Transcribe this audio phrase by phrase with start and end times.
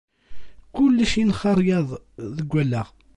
[0.75, 1.87] Kullec yenxaryaḍ
[2.37, 2.87] deg wallaɣ.